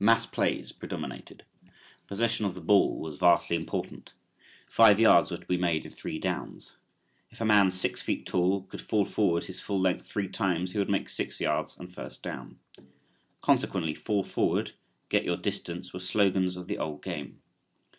Mass 0.00 0.24
plays 0.24 0.72
predominated. 0.72 1.44
Possession 2.06 2.46
of 2.46 2.54
the 2.54 2.62
ball 2.62 2.98
was 2.98 3.18
vastly 3.18 3.56
important. 3.56 4.14
Five 4.70 4.98
yards 4.98 5.30
were 5.30 5.36
to 5.36 5.44
be 5.44 5.58
made 5.58 5.84
in 5.84 5.92
three 5.92 6.18
downs. 6.18 6.76
If 7.30 7.42
a 7.42 7.44
man 7.44 7.70
six 7.70 8.00
feet 8.00 8.24
tall 8.24 8.62
could 8.62 8.80
fall 8.80 9.04
forward 9.04 9.44
his 9.44 9.60
full 9.60 9.78
length 9.78 10.06
three 10.06 10.28
times 10.28 10.72
he 10.72 10.78
would 10.78 10.88
make 10.88 11.10
six 11.10 11.42
yards 11.42 11.76
and 11.76 11.92
first 11.92 12.22
down. 12.22 12.58
Consequently 13.42 13.94
"fall 13.94 14.24
forward," 14.24 14.72
"get 15.10 15.24
your 15.24 15.36
distance," 15.36 15.92
were 15.92 16.00
slogans 16.00 16.56
of 16.56 16.68
the 16.68 16.78
old 16.78 17.02
game. 17.04 17.42